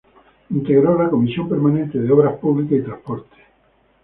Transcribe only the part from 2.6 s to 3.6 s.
y Transportes.